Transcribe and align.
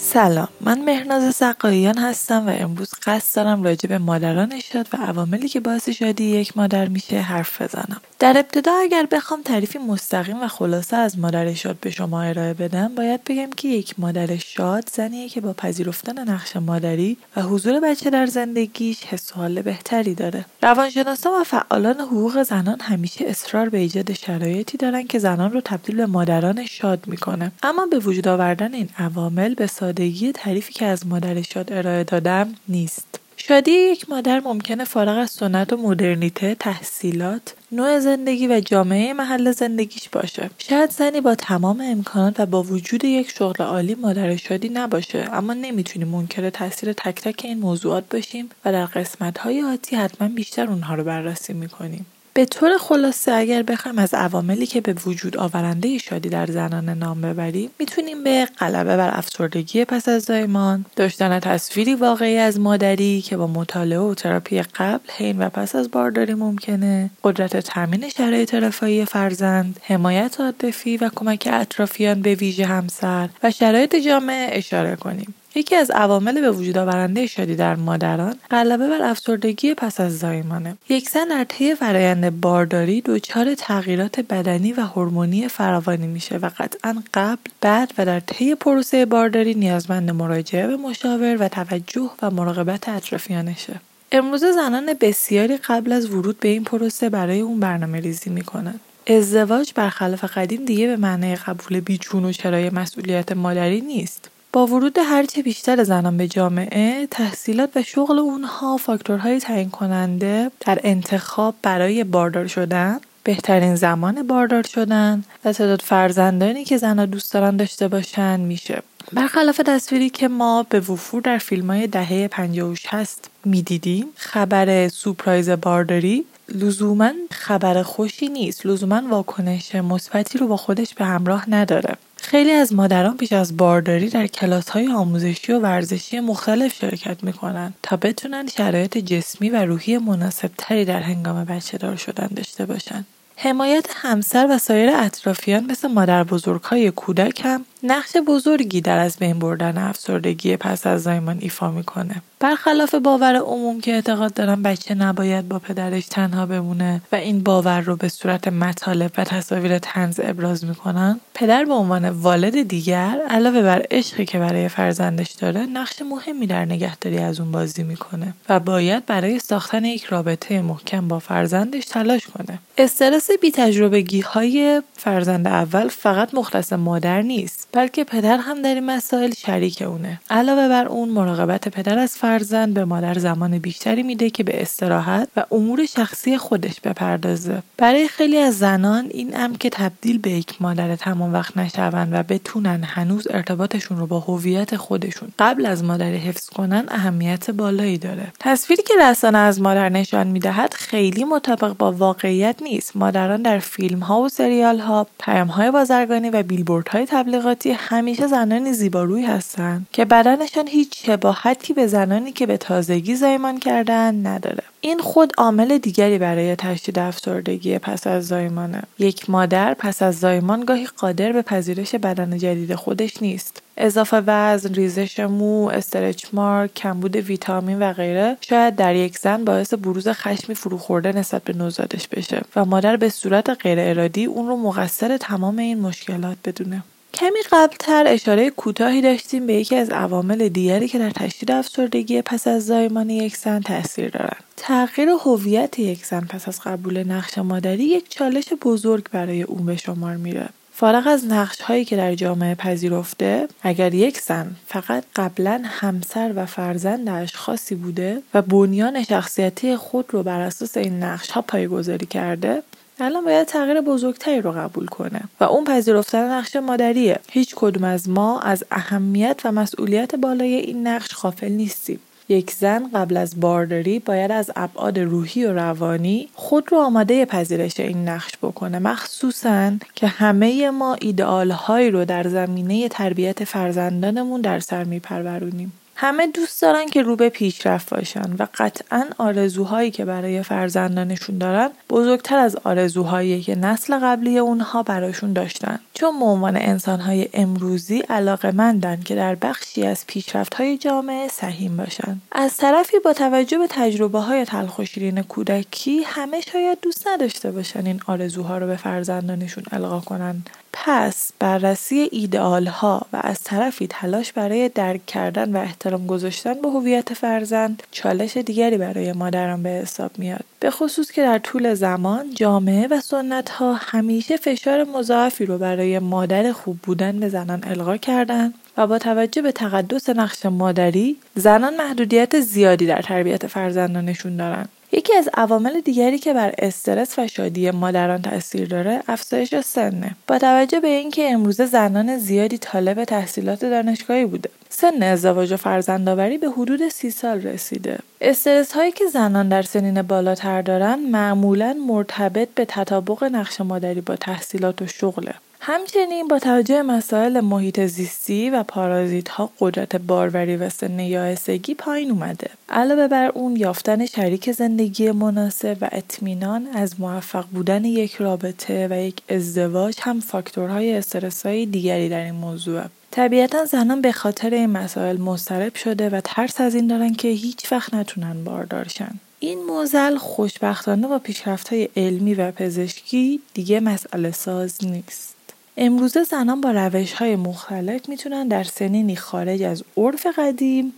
سلام 0.00 0.48
من 0.60 0.84
مهناز 0.84 1.34
سقاییان 1.34 1.98
هستم 1.98 2.46
و 2.46 2.50
امروز 2.58 2.90
قصد 3.06 3.36
دارم 3.36 3.62
راجع 3.62 3.88
به 3.88 3.98
مادران 3.98 4.60
شاد 4.60 4.88
و 4.92 4.96
عواملی 4.96 5.48
که 5.48 5.60
باعث 5.60 5.88
شادی 5.88 6.24
یک 6.24 6.56
مادر 6.56 6.88
میشه 6.88 7.18
حرف 7.20 7.62
بزنم. 7.62 8.00
در 8.18 8.38
ابتدا 8.38 8.72
اگر 8.82 9.06
بخوام 9.10 9.42
تعریفی 9.42 9.78
مستقیم 9.78 10.42
و 10.42 10.48
خلاصه 10.48 10.96
از 10.96 11.18
مادر 11.18 11.54
شاد 11.54 11.76
به 11.80 11.90
شما 11.90 12.22
ارائه 12.22 12.54
بدم 12.54 12.94
باید 12.94 13.24
بگم 13.24 13.50
که 13.56 13.68
یک 13.68 13.94
مادر 13.98 14.36
شاد 14.36 14.88
زنیه 14.92 15.28
که 15.28 15.40
با 15.40 15.52
پذیرفتن 15.52 16.30
نقش 16.30 16.56
مادری 16.56 17.16
و 17.36 17.42
حضور 17.42 17.80
بچه 17.80 18.10
در 18.10 18.26
زندگیش 18.26 19.04
حس 19.04 19.32
و 19.32 19.34
حال 19.34 19.62
بهتری 19.62 20.14
داره. 20.14 20.44
روانشناسان 20.62 21.40
و 21.40 21.44
فعالان 21.44 22.00
حقوق 22.00 22.42
زنان 22.42 22.80
همیشه 22.80 23.24
اصرار 23.24 23.68
به 23.68 23.78
ایجاد 23.78 24.12
شرایطی 24.12 24.78
دارن 24.78 25.06
که 25.06 25.18
زنان 25.18 25.52
رو 25.52 25.60
تبدیل 25.60 25.96
به 25.96 26.06
مادران 26.06 26.66
شاد 26.66 27.06
می‌کنه. 27.06 27.52
اما 27.62 27.86
به 27.86 27.98
وجود 27.98 28.28
آوردن 28.28 28.74
این 28.74 28.88
عوامل 28.98 29.54
به 29.54 29.66
سادگی 29.88 30.32
تعریفی 30.32 30.72
که 30.72 30.84
از 30.84 31.06
مادر 31.06 31.42
شاد 31.42 31.72
ارائه 31.72 32.04
دادم 32.04 32.54
نیست 32.68 33.20
شادی 33.36 33.70
یک 33.70 34.10
مادر 34.10 34.40
ممکنه 34.40 34.84
فارغ 34.84 35.18
از 35.18 35.30
سنت 35.30 35.72
و 35.72 35.76
مدرنیته، 35.76 36.54
تحصیلات، 36.54 37.54
نوع 37.72 37.98
زندگی 38.00 38.48
و 38.48 38.60
جامعه 38.60 39.12
محل 39.12 39.52
زندگیش 39.52 40.08
باشه. 40.08 40.50
شاید 40.58 40.90
زنی 40.90 41.20
با 41.20 41.34
تمام 41.34 41.80
امکانات 41.80 42.40
و 42.40 42.46
با 42.46 42.62
وجود 42.62 43.04
یک 43.04 43.30
شغل 43.30 43.64
عالی 43.64 43.94
مادر 43.94 44.36
شادی 44.36 44.68
نباشه 44.68 45.28
اما 45.32 45.54
نمی‌تونیم 45.54 46.08
منکر 46.08 46.50
تاثیر 46.50 46.92
تک 46.92 47.20
تک 47.20 47.44
این 47.44 47.58
موضوعات 47.58 48.04
باشیم 48.10 48.50
و 48.64 48.72
در 48.72 48.86
قسمت 48.86 49.38
های 49.38 49.62
آتی 49.62 49.96
حتما 49.96 50.28
بیشتر 50.28 50.66
اونها 50.66 50.94
رو 50.94 51.04
بررسی 51.04 51.52
می‌کنیم. 51.52 52.06
به 52.38 52.44
طور 52.44 52.78
خلاصه 52.78 53.32
اگر 53.32 53.62
بخوایم 53.62 53.98
از 53.98 54.14
عواملی 54.14 54.66
که 54.66 54.80
به 54.80 54.94
وجود 55.06 55.36
آورنده 55.36 55.98
شادی 55.98 56.28
در 56.28 56.46
زنان 56.46 56.88
نام 56.88 57.20
ببریم 57.20 57.70
می‌تونیم 57.78 58.24
به 58.24 58.48
غلبه 58.58 58.96
بر 58.96 59.10
افسردگی 59.12 59.84
پس 59.84 60.08
از 60.08 60.22
زایمان 60.22 60.84
داشتن 60.96 61.40
تصویری 61.40 61.94
واقعی 61.94 62.36
از 62.36 62.60
مادری 62.60 63.22
که 63.22 63.36
با 63.36 63.46
مطالعه 63.46 63.98
و 63.98 64.14
تراپی 64.14 64.62
قبل 64.62 65.10
حین 65.16 65.38
و 65.38 65.48
پس 65.48 65.74
از 65.76 65.90
بارداری 65.90 66.34
ممکنه 66.34 67.10
قدرت 67.24 67.56
تامین 67.56 68.08
شرایط 68.08 68.54
رفاهی 68.54 69.04
فرزند 69.04 69.80
حمایت 69.82 70.40
عاطفی 70.40 70.96
و 70.96 71.10
کمک 71.14 71.48
اطرافیان 71.52 72.22
به 72.22 72.34
ویژه 72.34 72.64
همسر 72.64 73.28
و 73.42 73.50
شرایط 73.50 73.96
جامعه 73.96 74.48
اشاره 74.52 74.96
کنیم. 74.96 75.34
یکی 75.58 75.76
از 75.76 75.90
عوامل 75.90 76.40
به 76.40 76.50
وجود 76.50 76.78
آورنده 76.78 77.26
شادی 77.26 77.56
در 77.56 77.74
مادران 77.74 78.34
غلبه 78.50 78.88
بر 78.88 79.02
افسردگی 79.02 79.74
پس 79.74 80.00
از 80.00 80.18
زایمانه. 80.18 80.76
یک 80.88 81.08
زن 81.08 81.28
در 81.28 81.44
طی 81.44 81.74
فرایند 81.74 82.40
بارداری 82.40 83.00
دچار 83.00 83.54
تغییرات 83.54 84.20
بدنی 84.20 84.72
و 84.72 84.80
هورمونی 84.80 85.48
فراوانی 85.48 86.06
میشه 86.06 86.36
و 86.36 86.50
قطعا 86.58 87.02
قبل 87.14 87.40
بعد 87.60 87.92
و 87.98 88.04
در 88.04 88.20
طی 88.20 88.54
پروسه 88.54 89.06
بارداری 89.06 89.54
نیازمند 89.54 90.10
مراجعه 90.10 90.66
به 90.66 90.76
مشاور 90.76 91.36
و 91.40 91.48
توجه 91.48 92.10
و 92.22 92.30
مراقبت 92.30 92.88
اطرافیانشه. 92.88 93.80
امروزه 94.12 94.52
زنان 94.52 94.94
بسیاری 95.00 95.56
قبل 95.56 95.92
از 95.92 96.10
ورود 96.10 96.40
به 96.40 96.48
این 96.48 96.64
پروسه 96.64 97.08
برای 97.08 97.40
اون 97.40 97.60
برنامه 97.60 98.00
ریزی 98.00 98.30
می‌کنن 98.30 98.80
ازدواج 99.06 99.72
برخلاف 99.74 100.24
قدیم 100.24 100.64
دیگه 100.64 100.86
به 100.86 100.96
معنی 100.96 101.36
قبول 101.36 101.80
بیچون 101.80 102.24
و 102.24 102.32
چرای 102.32 102.70
مسئولیت 102.70 103.32
مادری 103.32 103.80
نیست. 103.80 104.30
ورود 104.66 104.98
هرچه 104.98 105.42
بیشتر 105.42 105.84
زنان 105.84 106.16
به 106.16 106.28
جامعه 106.28 107.06
تحصیلات 107.06 107.76
و 107.76 107.82
شغل 107.82 108.18
اونها 108.18 108.76
فاکتورهای 108.76 109.40
تعیین 109.40 109.70
کننده 109.70 110.50
در 110.60 110.80
انتخاب 110.84 111.54
برای 111.62 112.04
باردار 112.04 112.46
شدن 112.46 113.00
بهترین 113.24 113.74
زمان 113.74 114.26
باردار 114.26 114.62
شدن 114.62 115.24
و 115.44 115.52
تعداد 115.52 115.80
فرزندانی 115.80 116.64
که 116.64 116.76
زنها 116.76 117.06
دوست 117.06 117.32
دارن 117.32 117.56
داشته 117.56 117.88
باشن 117.88 118.40
میشه. 118.40 118.82
برخلاف 119.12 119.60
تصویری 119.66 120.10
که 120.10 120.28
ما 120.28 120.66
به 120.70 120.80
وفور 120.80 121.22
در 121.22 121.38
فیلم 121.38 121.70
های 121.70 121.86
دهه 121.86 122.28
50 122.28 122.74
هست 122.88 123.30
می‌دیدیم 123.44 124.06
خبر 124.16 124.88
سورپرایز 124.88 125.50
بارداری 125.50 126.24
لزوما 126.54 127.12
خبر 127.30 127.82
خوشی 127.82 128.28
نیست. 128.28 128.66
لزوما 128.66 129.02
واکنش 129.10 129.74
مثبتی 129.74 130.38
رو 130.38 130.48
با 130.48 130.56
خودش 130.56 130.94
به 130.94 131.04
همراه 131.04 131.50
نداره. 131.50 131.94
خیلی 132.28 132.50
از 132.50 132.72
مادران 132.72 133.16
پیش 133.16 133.32
از 133.32 133.56
بارداری 133.56 134.08
در 134.08 134.26
کلاس 134.26 134.68
های 134.68 134.88
آموزشی 134.88 135.52
و 135.52 135.58
ورزشی 135.58 136.20
مختلف 136.20 136.74
شرکت 136.74 137.24
می‌کنن 137.24 137.74
تا 137.82 137.96
بتونن 137.96 138.46
شرایط 138.46 138.98
جسمی 138.98 139.50
و 139.50 139.64
روحی 139.64 139.98
مناسب 139.98 140.50
تری 140.58 140.84
در 140.84 141.00
هنگام 141.00 141.44
بچه 141.44 141.78
دار 141.78 141.96
شدن 141.96 142.26
داشته 142.36 142.66
باشن. 142.66 143.04
حمایت 143.36 143.86
همسر 143.94 144.46
و 144.50 144.58
سایر 144.58 144.90
اطرافیان 144.94 145.64
مثل 145.64 145.88
مادر 145.88 146.24
بزرگ 146.24 146.62
های 146.62 146.90
کودک 146.90 147.40
هم 147.44 147.64
نقش 147.82 148.16
بزرگی 148.26 148.80
در 148.80 148.98
از 148.98 149.16
بین 149.16 149.38
بردن 149.38 149.78
افسردگی 149.78 150.56
پس 150.56 150.86
از 150.86 151.02
زایمان 151.02 151.38
ایفا 151.40 151.70
می‌کنه. 151.70 152.22
برخلاف 152.40 152.94
باور 152.94 153.36
عموم 153.36 153.80
که 153.80 153.94
اعتقاد 153.94 154.34
دارن 154.34 154.62
بچه 154.62 154.94
نباید 154.94 155.48
با 155.48 155.58
پدرش 155.58 156.06
تنها 156.06 156.46
بمونه 156.46 157.00
و 157.12 157.16
این 157.16 157.42
باور 157.42 157.80
رو 157.80 157.96
به 157.96 158.08
صورت 158.08 158.48
مطالب 158.48 159.10
و 159.18 159.24
تصاویر 159.24 159.78
تنز 159.78 160.20
ابراز 160.22 160.64
می‌کنن 160.64 161.20
پدر 161.34 161.64
به 161.64 161.74
عنوان 161.74 162.10
والد 162.10 162.62
دیگر 162.62 163.20
علاوه 163.28 163.62
بر 163.62 163.86
عشقی 163.90 164.24
که 164.24 164.38
برای 164.38 164.68
فرزندش 164.68 165.30
داره 165.30 165.60
نقش 165.60 166.02
مهمی 166.02 166.46
در 166.46 166.64
نگهداری 166.64 167.18
از 167.18 167.40
اون 167.40 167.52
بازی 167.52 167.82
می‌کنه 167.82 168.34
و 168.48 168.60
باید 168.60 169.06
برای 169.06 169.38
ساختن 169.38 169.84
یک 169.84 170.04
رابطه 170.04 170.62
محکم 170.62 171.08
با 171.08 171.18
فرزندش 171.18 171.84
تلاش 171.84 172.26
کنه. 172.26 172.58
استرس 172.78 173.30
بی 173.40 173.50
تجربگی 173.50 174.20
های 174.20 174.82
فرزند 174.96 175.46
اول 175.46 175.88
فقط 175.88 176.34
مختص 176.34 176.72
مادر 176.72 177.22
نیست 177.22 177.68
بلکه 177.72 178.04
پدر 178.04 178.36
هم 178.36 178.62
در 178.62 178.74
این 178.74 178.86
مسائل 178.86 179.30
شریک 179.30 179.82
اونه. 179.82 180.20
علاوه 180.30 180.68
بر 180.68 180.86
اون 180.86 181.08
مراقبت 181.08 181.68
پدر 181.68 181.98
از 181.98 182.16
فرزند 182.28 182.74
به 182.74 182.84
مادر 182.84 183.18
زمان 183.18 183.58
بیشتری 183.58 184.02
میده 184.02 184.30
که 184.30 184.44
به 184.44 184.62
استراحت 184.62 185.28
و 185.36 185.44
امور 185.52 185.86
شخصی 185.86 186.38
خودش 186.38 186.80
بپردازه. 186.80 187.62
برای 187.76 188.08
خیلی 188.08 188.38
از 188.38 188.58
زنان 188.58 189.06
این 189.10 189.40
امر 189.40 189.56
که 189.56 189.70
تبدیل 189.70 190.18
به 190.18 190.30
یک 190.30 190.62
مادر 190.62 190.96
تمام 190.96 191.32
وقت 191.32 191.56
نشوند 191.56 192.08
و 192.12 192.22
بتونن 192.22 192.82
هنوز 192.84 193.26
ارتباطشون 193.30 193.98
رو 193.98 194.06
با 194.06 194.20
هویت 194.20 194.76
خودشون 194.76 195.28
قبل 195.38 195.66
از 195.66 195.84
مادر 195.84 196.12
حفظ 196.12 196.48
کنن 196.48 196.84
اهمیت 196.88 197.50
بالایی 197.50 197.98
داره. 197.98 198.32
تصویری 198.40 198.82
که 198.82 198.94
رسانه 199.02 199.38
از 199.38 199.60
مادر 199.60 199.88
نشان 199.88 200.26
می‌دهد 200.26 200.74
خیلی 200.74 201.24
مطابق 201.24 201.76
با 201.76 201.92
واقعیت 201.92 202.62
نیست. 202.62 202.96
مادران 202.96 203.42
در 203.42 203.58
فیلم 203.58 203.98
ها 203.98 204.20
و 204.20 204.28
سریال 204.28 204.78
ها 204.78 205.06
پیام 205.18 205.48
های 205.48 205.70
بازرگانی 205.70 206.30
و 206.30 206.42
بیلبورد 206.42 206.88
های 206.88 207.06
تبلیغاتی 207.06 207.70
همیشه 207.70 208.26
زنانی 208.26 208.72
زیباروی 208.72 209.24
هستند 209.24 209.86
که 209.92 210.04
بدنشان 210.04 210.68
هیچ 210.68 211.06
شباهتی 211.06 211.72
به 211.72 211.86
زنانی 212.18 212.32
که 212.32 212.46
به 212.46 212.56
تازگی 212.56 213.16
زایمان 213.16 213.58
کردن 213.58 214.26
نداره. 214.26 214.62
این 214.80 214.98
خود 214.98 215.32
عامل 215.38 215.78
دیگری 215.78 216.18
برای 216.18 216.56
تشدید 216.56 216.98
افسردگی 216.98 217.78
پس 217.78 218.06
از 218.06 218.26
زایمانه. 218.26 218.82
یک 218.98 219.30
مادر 219.30 219.74
پس 219.74 220.02
از 220.02 220.20
زایمان 220.20 220.64
گاهی 220.64 220.86
قادر 220.86 221.32
به 221.32 221.42
پذیرش 221.42 221.94
بدن 221.94 222.38
جدید 222.38 222.74
خودش 222.74 223.22
نیست. 223.22 223.62
اضافه 223.76 224.22
وزن، 224.26 224.74
ریزش 224.74 225.20
مو، 225.20 225.68
استرچ 225.68 226.24
مارک، 226.32 226.74
کمبود 226.74 227.16
ویتامین 227.16 227.78
و 227.78 227.92
غیره 227.92 228.36
شاید 228.40 228.76
در 228.76 228.94
یک 228.94 229.18
زن 229.18 229.44
باعث 229.44 229.74
بروز 229.74 230.08
خشمی 230.08 230.54
فروخورده 230.54 231.12
نسبت 231.12 231.44
به 231.44 231.52
نوزادش 231.52 232.08
بشه 232.08 232.42
و 232.56 232.64
مادر 232.64 232.96
به 232.96 233.08
صورت 233.08 233.50
غیر 233.50 233.78
ارادی 233.80 234.24
اون 234.24 234.48
رو 234.48 234.56
مقصر 234.56 235.16
تمام 235.16 235.58
این 235.58 235.80
مشکلات 235.80 236.36
بدونه. 236.44 236.82
کمی 237.14 237.38
قبلتر 237.52 238.04
اشاره 238.06 238.50
کوتاهی 238.50 239.02
داشتیم 239.02 239.46
به 239.46 239.54
یکی 239.54 239.76
از 239.76 239.90
عوامل 239.90 240.48
دیگری 240.48 240.88
که 240.88 240.98
در 240.98 241.10
تشدید 241.10 241.50
افسردگی 241.50 242.22
پس 242.22 242.46
از 242.46 242.66
زایمان 242.66 243.10
یک 243.10 243.36
زن 243.36 243.60
تاثیر 243.60 244.08
دارند 244.08 244.44
تغییر 244.56 245.08
هویت 245.08 245.78
یک 245.78 246.06
زن 246.06 246.20
پس 246.20 246.48
از 246.48 246.60
قبول 246.60 247.04
نقش 247.04 247.38
مادری 247.38 247.84
یک 247.84 248.10
چالش 248.10 248.52
بزرگ 248.62 249.10
برای 249.10 249.42
اون 249.42 249.66
به 249.66 249.76
شمار 249.76 250.16
میره. 250.16 250.48
فارغ 250.72 251.06
از 251.06 251.26
نقش 251.26 251.60
هایی 251.60 251.84
که 251.84 251.96
در 251.96 252.14
جامعه 252.14 252.54
پذیرفته 252.54 253.48
اگر 253.62 253.94
یک 253.94 254.20
زن 254.20 254.50
فقط 254.66 255.04
قبلا 255.16 255.62
همسر 255.64 256.32
و 256.36 256.46
فرزند 256.46 257.08
اشخاصی 257.08 257.74
بوده 257.74 258.22
و 258.34 258.42
بنیان 258.42 259.04
شخصیتی 259.04 259.76
خود 259.76 260.06
رو 260.10 260.22
بر 260.22 260.40
اساس 260.40 260.76
این 260.76 261.02
نقش 261.02 261.30
ها 261.30 261.42
پایگذاری 261.42 262.06
کرده 262.06 262.62
الان 263.00 263.24
باید 263.24 263.46
تغییر 263.46 263.80
بزرگتری 263.80 264.40
رو 264.40 264.52
قبول 264.52 264.86
کنه. 264.86 265.20
و 265.40 265.44
اون 265.44 265.64
پذیرفتن 265.64 266.30
نقش 266.30 266.56
مادریه. 266.56 267.20
هیچ 267.30 267.54
کدوم 267.56 267.84
از 267.84 268.08
ما 268.08 268.40
از 268.40 268.64
اهمیت 268.70 269.40
و 269.44 269.52
مسئولیت 269.52 270.14
بالای 270.14 270.54
این 270.54 270.86
نقش 270.86 271.14
غافل 271.14 271.48
نیستیم. 271.48 272.00
یک 272.28 272.50
زن 272.50 272.90
قبل 272.94 273.16
از 273.16 273.40
بارداری 273.40 273.98
باید 273.98 274.32
از 274.32 274.50
ابعاد 274.56 274.98
روحی 274.98 275.44
و 275.44 275.52
روانی 275.52 276.28
خود 276.34 276.72
رو 276.72 276.78
آماده 276.78 277.24
پذیرش 277.24 277.80
این 277.80 278.08
نقش 278.08 278.32
بکنه. 278.42 278.78
مخصوصا 278.78 279.72
که 279.94 280.06
همه 280.06 280.70
ما 280.70 280.94
ایدئال 280.94 281.50
هایی 281.50 281.90
رو 281.90 282.04
در 282.04 282.28
زمینه 282.28 282.88
تربیت 282.88 283.44
فرزندانمون 283.44 284.40
در 284.40 284.58
سر 284.58 284.84
میپرورونیم. 284.84 285.72
همه 286.00 286.26
دوست 286.26 286.62
دارن 286.62 286.86
که 286.86 287.02
رو 287.02 287.16
به 287.16 287.28
پیشرفت 287.28 287.90
باشن 287.90 288.32
و 288.38 288.46
قطعا 288.58 289.04
آرزوهایی 289.18 289.90
که 289.90 290.04
برای 290.04 290.42
فرزندانشون 290.42 291.38
دارن 291.38 291.70
بزرگتر 291.90 292.38
از 292.38 292.56
آرزوهایی 292.56 293.40
که 293.40 293.54
نسل 293.54 293.98
قبلی 293.98 294.38
اونها 294.38 294.82
براشون 294.82 295.32
داشتن. 295.32 295.80
چون 295.94 296.18
به 296.18 296.24
عنوان 296.24 296.56
انسانهای 296.56 297.28
امروزی 297.34 297.98
علاقه 297.98 298.50
مندن 298.50 299.00
که 299.00 299.14
در 299.14 299.34
بخشی 299.34 299.86
از 299.86 300.06
پیشرفت 300.06 300.54
های 300.54 300.78
جامعه 300.78 301.28
سهیم 301.28 301.76
باشن. 301.76 302.20
از 302.32 302.56
طرفی 302.56 302.98
با 302.98 303.12
توجه 303.12 303.58
به 303.58 303.66
تجربه 303.70 304.18
های 304.18 304.44
تلخ 304.44 304.80
کودکی 305.28 306.02
همه 306.02 306.40
شاید 306.40 306.78
دوست 306.82 307.08
نداشته 307.08 307.50
باشن 307.50 307.86
این 307.86 308.00
آرزوها 308.06 308.58
رو 308.58 308.66
به 308.66 308.76
فرزندانشون 308.76 309.64
القا 309.72 310.00
کنن. 310.00 310.42
پس 310.84 311.32
بررسی 311.38 312.08
ایدئال 312.12 312.66
ها 312.66 313.06
و 313.12 313.20
از 313.24 313.42
طرفی 313.42 313.86
تلاش 313.86 314.32
برای 314.32 314.68
درک 314.68 315.06
کردن 315.06 315.56
و 315.56 315.58
احترام 315.58 316.06
گذاشتن 316.06 316.54
به 316.54 316.68
هویت 316.68 317.14
فرزند 317.14 317.82
چالش 317.90 318.36
دیگری 318.36 318.78
برای 318.78 319.12
مادران 319.12 319.62
به 319.62 319.68
حساب 319.68 320.10
میاد. 320.18 320.44
به 320.60 320.70
خصوص 320.70 321.10
که 321.10 321.22
در 321.22 321.38
طول 321.38 321.74
زمان 321.74 322.34
جامعه 322.34 322.88
و 322.88 323.00
سنت 323.00 323.50
ها 323.50 323.74
همیشه 323.74 324.36
فشار 324.36 324.84
مضاعفی 324.84 325.46
رو 325.46 325.58
برای 325.58 325.98
مادر 325.98 326.52
خوب 326.52 326.78
بودن 326.82 327.20
به 327.20 327.28
زنان 327.28 327.64
القا 327.66 327.96
کردن 327.96 328.54
و 328.76 328.86
با 328.86 328.98
توجه 328.98 329.42
به 329.42 329.52
تقدس 329.52 330.08
نقش 330.10 330.46
مادری 330.46 331.16
زنان 331.34 331.76
محدودیت 331.76 332.40
زیادی 332.40 332.86
در 332.86 333.02
تربیت 333.02 333.46
فرزندانشون 333.46 334.36
دارن. 334.36 334.68
یکی 334.92 335.14
از 335.14 335.28
عوامل 335.34 335.80
دیگری 335.80 336.18
که 336.18 336.32
بر 336.32 336.54
استرس 336.58 337.18
و 337.18 337.26
شادی 337.26 337.70
مادران 337.70 338.22
تاثیر 338.22 338.68
داره 338.68 339.02
افزایش 339.08 339.60
سنه. 339.60 340.16
با 340.26 340.38
توجه 340.38 340.80
به 340.80 340.88
اینکه 340.88 341.30
امروزه 341.30 341.66
زنان 341.66 342.18
زیادی 342.18 342.58
طالب 342.58 343.04
تحصیلات 343.04 343.64
دانشگاهی 343.64 344.26
بوده 344.26 344.50
سن 344.68 345.02
ازدواج 345.02 345.52
و 345.52 345.56
فرزندآوری 345.56 346.38
به 346.38 346.50
حدود 346.50 346.88
سی 346.88 347.10
سال 347.10 347.42
رسیده. 347.42 347.98
استرس 348.20 348.72
هایی 348.72 348.92
که 348.92 349.06
زنان 349.06 349.48
در 349.48 349.62
سنین 349.62 350.02
بالاتر 350.02 350.62
دارن 350.62 350.98
معمولا 350.98 351.76
مرتبط 351.88 352.48
به 352.54 352.64
تطابق 352.64 353.24
نقش 353.24 353.60
مادری 353.60 354.00
با 354.00 354.16
تحصیلات 354.16 354.82
و 354.82 354.86
شغله. 354.86 355.34
همچنین 355.60 356.28
با 356.28 356.38
توجه 356.38 356.82
مسائل 356.82 357.40
محیط 357.40 357.80
زیستی 357.80 358.50
و 358.50 358.62
پارازیت 358.62 359.28
ها 359.28 359.50
قدرت 359.60 359.96
باروری 359.96 360.56
و 360.56 360.70
سن 360.70 360.98
یائسگی 361.00 361.74
پایین 361.74 362.10
اومده. 362.10 362.50
علاوه 362.68 363.08
بر 363.08 363.28
اون 363.34 363.56
یافتن 363.56 364.06
شریک 364.06 364.52
زندگی 364.52 365.10
مناسب 365.10 365.76
و 365.80 365.88
اطمینان 365.92 366.66
از 366.74 367.00
موفق 367.00 367.44
بودن 367.52 367.84
یک 367.84 368.14
رابطه 368.14 368.88
و 368.90 369.00
یک 369.00 369.22
ازدواج 369.28 369.96
هم 370.00 370.20
فاکتورهای 370.20 370.94
استرسایی 370.94 371.66
دیگری 371.66 372.08
در 372.08 372.24
این 372.24 372.34
موضوع 372.34 372.82
طبیعتا 373.10 373.64
زنان 373.64 374.00
به 374.00 374.12
خاطر 374.12 374.50
این 374.50 374.70
مسائل 374.70 375.20
مضطرب 375.20 375.74
شده 375.74 376.08
و 376.08 376.20
ترس 376.24 376.60
از 376.60 376.74
این 376.74 376.86
دارن 376.86 377.14
که 377.14 377.28
هیچ 377.28 377.72
وقت 377.72 377.94
نتونن 377.94 378.44
باردارشن 378.44 379.10
این 379.40 379.64
موزل 379.64 380.16
خوشبختانه 380.16 381.08
با 381.08 381.18
پیشرفت 381.18 381.68
های 381.68 381.88
علمی 381.96 382.34
و 382.34 382.50
پزشکی 382.50 383.40
دیگه 383.54 383.80
مسئله 383.80 384.30
ساز 384.30 384.84
نیست. 384.84 385.37
امروزه 385.80 386.24
زنان 386.24 386.60
با 386.60 386.70
روش 386.70 387.12
های 387.12 387.36
مختلف 387.36 388.08
می‌تونن 388.08 388.48
در 388.48 388.64
سنینی 388.64 389.16
خارج 389.16 389.62
از 389.62 389.84
عرف 389.96 390.26
قدیم 390.38 390.92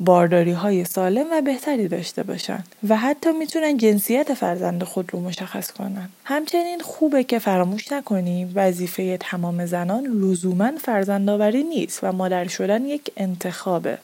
بارداری 0.00 0.52
های 0.52 0.84
سالم 0.84 1.26
و 1.32 1.42
بهتری 1.42 1.88
داشته 1.88 2.22
باشن 2.22 2.64
و 2.88 2.96
حتی 2.96 3.32
می‌تونن 3.32 3.76
جنسیت 3.76 4.34
فرزند 4.34 4.84
خود 4.84 5.10
رو 5.12 5.20
مشخص 5.20 5.72
کنن. 5.72 6.08
همچنین 6.24 6.80
خوبه 6.80 7.24
که 7.24 7.38
فراموش 7.38 7.92
نکنیم 7.92 8.52
وظیفه 8.54 9.16
تمام 9.16 9.66
زنان 9.66 10.06
لزوما 10.06 10.70
فرزندآوری 10.78 11.62
نیست 11.62 12.00
و 12.02 12.12
مادر 12.12 12.48
شدن 12.48 12.84
یک 12.84 13.12
انتخابه. 13.16 13.98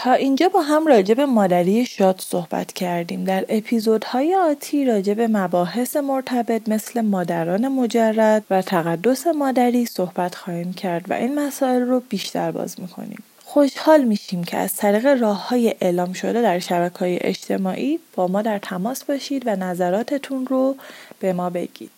تا 0.00 0.12
اینجا 0.12 0.48
با 0.48 0.60
هم 0.60 0.86
راجع 0.86 1.14
به 1.14 1.26
مادری 1.26 1.86
شاد 1.86 2.20
صحبت 2.20 2.72
کردیم. 2.72 3.24
در 3.24 3.44
اپیزودهای 3.48 4.34
آتی 4.34 4.84
راجع 4.84 5.14
به 5.14 5.28
مباحث 5.28 5.96
مرتبط 5.96 6.68
مثل 6.68 7.00
مادران 7.00 7.68
مجرد 7.68 8.44
و 8.50 8.62
تقدس 8.62 9.26
مادری 9.26 9.86
صحبت 9.86 10.34
خواهیم 10.34 10.72
کرد 10.72 11.10
و 11.10 11.12
این 11.12 11.38
مسائل 11.38 11.82
رو 11.82 12.00
بیشتر 12.00 12.50
باز 12.50 12.80
می‌کنیم. 12.80 13.22
خوشحال 13.44 14.04
میشیم 14.04 14.44
که 14.44 14.56
از 14.56 14.74
طریق 14.74 15.06
راه 15.06 15.48
های 15.48 15.74
اعلام 15.80 16.12
شده 16.12 16.42
در 16.42 16.58
شبکه 16.58 16.98
های 16.98 17.18
اجتماعی 17.20 17.98
با 18.14 18.28
ما 18.28 18.42
در 18.42 18.58
تماس 18.58 19.04
باشید 19.04 19.42
و 19.46 19.56
نظراتتون 19.56 20.46
رو 20.46 20.76
به 21.20 21.32
ما 21.32 21.50
بگید. 21.50 21.90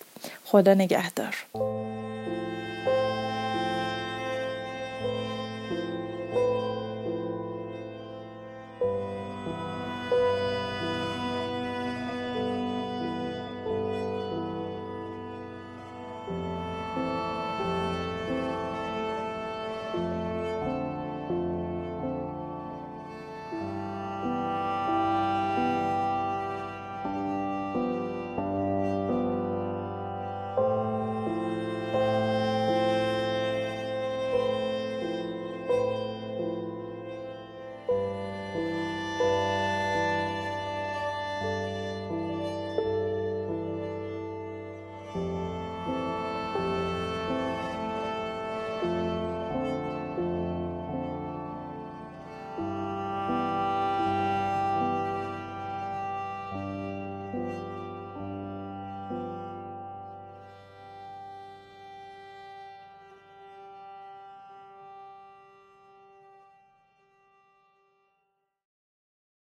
خدا 0.45 0.75
نگهدار. 0.75 1.37